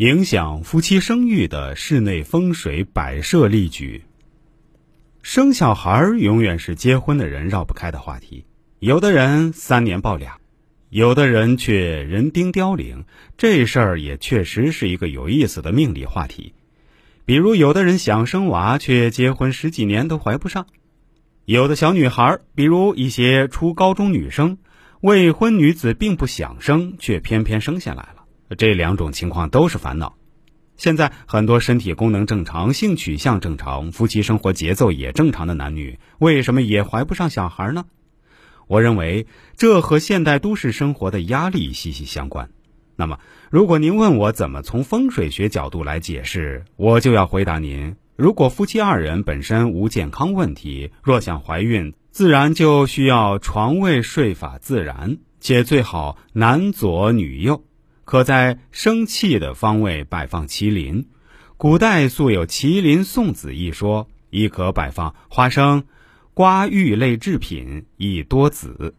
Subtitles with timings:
[0.00, 4.02] 影响夫妻生育的室内风水摆设例举。
[5.20, 8.46] 生小孩永远是结婚的人绕不开的话题。
[8.78, 10.38] 有的人三年抱俩，
[10.88, 13.04] 有的人却人丁凋零。
[13.36, 16.54] 这事儿也确实是一个有意思的命理话题。
[17.26, 20.64] 比如，有的人想生娃，却结婚十几年都怀不上；
[21.44, 24.56] 有的小女孩，比如一些初高中女生，
[25.02, 28.19] 未婚女子并不想生，却偏偏生下来了。
[28.56, 30.16] 这两种情况都是烦恼。
[30.76, 37.84] 现在很多身体功能正常、性取向正常、夫妻生活节奏也正常的男女，为什么也怀不上小孩呢？
[38.66, 39.26] 我认为
[39.56, 42.50] 这和现代都市生活的压力息息相关。
[42.96, 43.18] 那么，
[43.50, 57.64] 如果您问我怎么从风水学角度来解释，我就要回答您：如果夫妻二人本身无健康问题，若想怀孕，自然就需要床位睡法自然，且最好男左女右。
[58.10, 61.06] 可在生气的方位摆放麒麟，
[61.56, 65.84] 古代素有麒麟送子一说，亦可摆放花生、
[66.34, 68.96] 瓜玉类制品，以多子。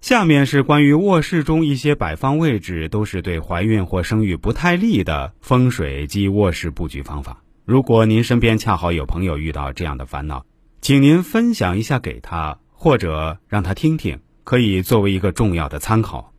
[0.00, 7.40] 下面是关于卧室中一些摆放位置都是对怀孕或生育不太利的风水及卧室布局方法。
[7.64, 10.44] 如果您身边恰好有朋友遇到这样的烦恼，
[10.80, 16.32] 请您分享一下给他，或者让他听听，可以作为一个重要的参考。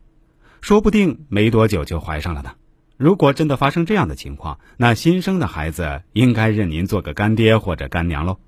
[0.61, 2.53] 说不定没多久就怀上了呢。
[2.97, 8.39] 如果真的发生这样的情况，那新生的孩子应该认您做个干爹或者干娘喽。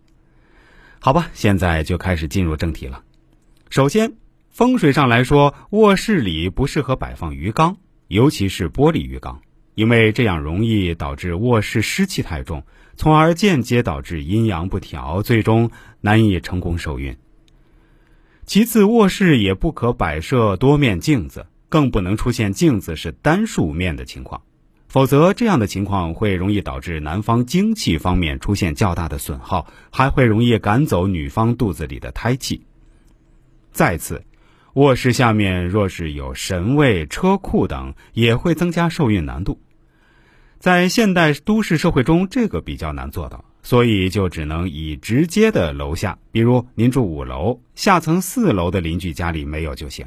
[0.99, 3.03] 好吧，现在就开始进入正题了。
[3.69, 4.13] 首先，
[4.49, 9.41] 风水上来说，卧室里不适合摆放鱼缸，尤其是玻璃鱼缸，
[9.75, 12.63] 因为这样容易导致卧室湿气太重，
[12.97, 15.69] 从而间接导致阴阳不调，最终
[16.01, 17.15] 难以成功受孕。
[18.45, 21.45] 其次，卧室也不可摆设多面镜子。
[21.69, 24.41] 更不能出现镜子是单数面的情况，
[24.87, 32.65] 否则这样的情况会容易导致男方精气方面出现较大的损耗，还会容易赶走女方肚子里的胎气。
[33.71, 34.25] 再次，
[34.73, 39.61] 卧室下面若是有神位、车库等，也会增加受孕难度。
[40.57, 50.05] 在现代都市社会中，这个比较难做到，所以就只能以直接的楼下，比如您住五楼，下层四楼的邻居家里没有就行。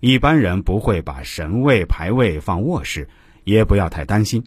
[0.00, 3.08] 一般人不会把神位牌位放卧室，
[3.44, 4.44] 也不要太担心。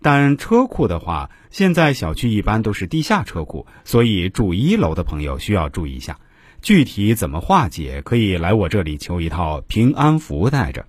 [0.00, 6.18] 但车库的话，现在小区一般都是地下车库，所以住一楼的朋友需要注意一下。
[6.62, 10.86] 具体怎么化解，可以来我这里求一套平安符带着。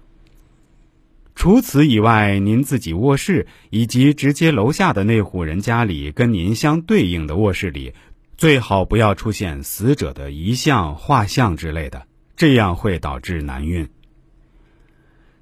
[1.36, 7.94] 除此以外，您自己卧室以及直接楼下的那户人家里跟您相对应的卧室里，
[8.38, 12.04] 最好不要出现死者的遗像、画像之类的。
[12.38, 13.90] 这样会导致难孕。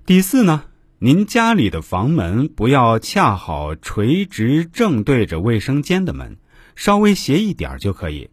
[0.06, 0.64] 第四呢，
[0.98, 6.38] 您家里的房门不要恰好垂直正对着卫生间的门，
[6.78, 8.30] 稍微斜一点就可以，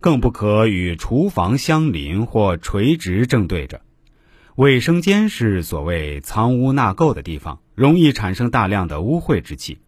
[0.00, 3.80] 更不可与厨房相邻或垂直正对着。
[4.54, 9.78] 卫生间是所谓藏污纳垢的地方，容易产生大量的污秽之气；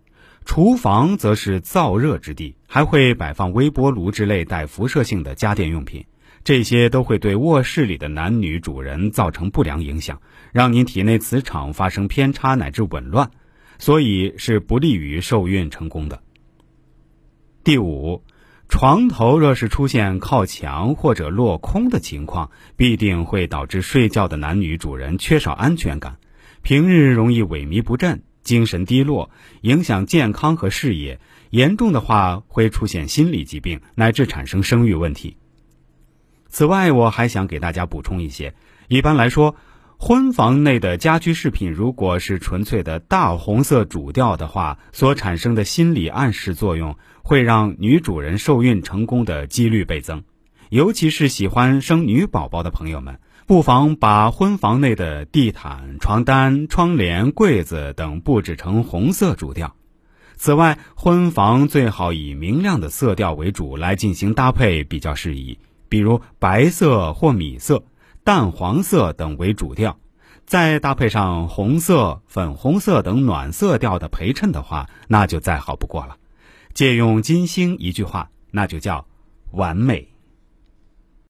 [0.47, 6.07] 厨房则是燥热之地，还会摆放微波炉之类带辐射性的家电用品。
[6.47, 13.29] 这些都会对卧室里的男女主人造成不良影响，让您体内磁场发生偏差乃至紊乱，
[13.81, 16.23] 所以是不利于受孕成功的。
[17.65, 18.23] 第五，
[18.69, 26.17] 床头若是出现靠墙或者落空的情况，必定会导致睡觉的男女主人缺少安全感，
[26.63, 29.29] 平日容易萎靡不振、精神低落，
[29.63, 31.19] 影响健康和事业，
[31.51, 35.37] 严重的话会出现心理疾病，乃至产生生育问题。
[36.57, 38.55] 此外，我还想给大家补充一些。
[38.89, 39.57] 一般来说，
[39.99, 50.25] 婚房内的家居饰品，如果是纯粹的大红色主调的话，所产生的心理暗示作用，会让女主人受孕成功的几率倍增。
[50.71, 59.77] 尤其是喜欢生女宝宝的朋友们，不妨把婚房内的地毯、床单、窗帘、柜子等布置成红色主调。
[60.37, 65.59] 此外，婚房最好以明亮的色调为主来进行搭配，比较适宜。
[65.89, 67.85] 比如白色或米色、
[68.25, 69.99] 淡黄色等为主调，
[70.45, 76.17] 再搭配上红色、粉红色等暖色调的陪衬的话，那就再好不过了。
[76.75, 79.07] 借用金星一句话，那就叫
[79.53, 80.09] 完美。